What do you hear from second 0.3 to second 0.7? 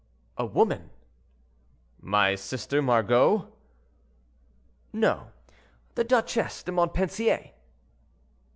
"A